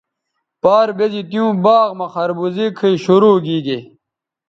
پار 0.61 0.87
بیزی 0.97 1.21
تیوں 1.29 1.51
باغ 1.63 1.89
مہ 1.97 2.07
خربوزے 2.13 2.65
کھئ 2.77 2.95
شروع 3.03 3.37
گیگے 3.45 3.79